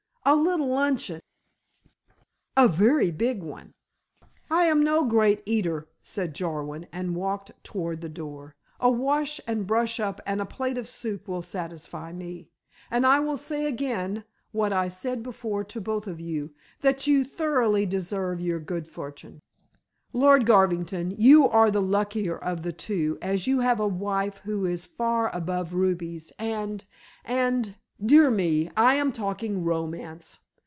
A 0.23 0.35
little 0.35 0.67
luncheon" 0.67 1.19
"A 2.55 2.67
very 2.67 3.09
big 3.09 3.41
one." 3.41 3.73
"I 4.51 4.65
am 4.65 4.83
no 4.83 5.03
great 5.03 5.41
eater," 5.47 5.87
said 6.03 6.35
Jarwin, 6.35 6.85
and 6.93 7.15
walked 7.15 7.51
toward 7.63 8.01
the 8.01 8.07
door, 8.07 8.55
"a 8.79 8.91
wash 8.91 9.41
and 9.47 9.65
brush 9.65 9.99
up 9.99 10.21
and 10.27 10.39
a 10.39 10.45
plate 10.45 10.77
of 10.77 10.87
soup 10.87 11.27
will 11.27 11.41
satisfy 11.41 12.13
me. 12.13 12.49
And 12.91 13.03
I 13.03 13.19
will 13.19 13.35
say 13.35 13.65
again 13.65 14.23
what 14.51 14.71
I 14.71 14.89
said 14.89 15.23
before 15.23 15.63
to 15.63 15.81
both 15.81 16.05
of 16.05 16.19
you, 16.19 16.51
that 16.81 17.07
you 17.07 17.23
thoroughly 17.25 17.87
deserve 17.87 18.39
your 18.39 18.59
good 18.59 18.85
fortune. 18.85 19.41
Lord 20.13 20.45
Garvington, 20.45 21.15
you 21.17 21.49
are 21.49 21.71
the 21.71 21.81
luckier 21.81 22.37
of 22.37 22.61
the 22.61 22.73
two, 22.73 23.17
as 23.23 23.47
you 23.47 23.61
have 23.61 23.79
a 23.79 23.87
wife 23.87 24.37
who 24.43 24.67
is 24.67 24.85
far 24.85 25.35
above 25.35 25.73
rubies, 25.73 26.31
and 26.37 26.85
and 27.25 27.73
dear 28.03 28.31
me, 28.31 28.67
I 28.75 28.95
am 28.95 29.11
talking 29.11 29.63
romance. 29.63 30.39